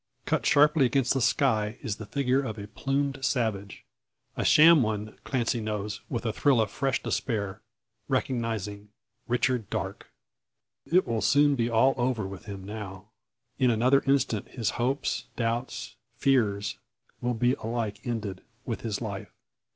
Cut 0.25 0.47
sharply 0.47 0.87
against 0.87 1.13
the 1.13 1.21
sky 1.21 1.77
is 1.83 1.97
the 1.97 2.07
figure 2.07 2.41
of 2.41 2.57
a 2.57 2.65
plumed 2.65 3.23
savage; 3.23 3.85
a 4.35 4.43
sham 4.43 4.81
one 4.81 5.19
Clancy 5.23 5.61
knows, 5.61 6.01
with 6.09 6.25
a 6.25 6.33
thrill 6.33 6.59
of 6.59 6.71
fresh 6.71 7.03
despair, 7.03 7.61
recognising 8.07 8.89
Richard 9.27 9.69
Darke. 9.69 10.09
It 10.91 11.05
will 11.05 11.21
soon 11.21 11.53
be 11.53 11.69
all 11.69 11.93
over 11.97 12.25
with 12.25 12.45
him 12.45 12.63
now; 12.65 13.09
in 13.59 13.69
another 13.69 14.01
instant 14.07 14.47
his 14.47 14.71
hopes, 14.71 15.25
doubts, 15.35 15.95
fears, 16.15 16.79
will 17.21 17.35
be 17.35 17.53
alike 17.61 17.99
ended, 18.03 18.41
with 18.65 18.81
his 18.81 19.01
life. 19.01 19.31